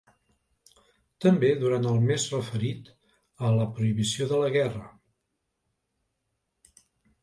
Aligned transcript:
També 1.25 1.51
durant 1.65 1.85
el 1.91 2.01
mes 2.07 2.25
referit 2.37 2.91
a 3.45 3.53
la 3.61 3.69
prohibició 3.77 4.31
de 4.35 4.43
la 4.45 4.53
guerra. 4.61 4.87